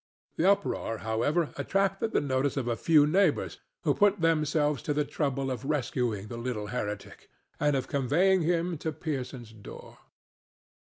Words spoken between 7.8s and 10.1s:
conveying him to Pearson's door.